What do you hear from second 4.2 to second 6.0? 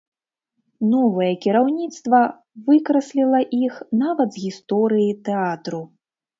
з гісторыі тэатру.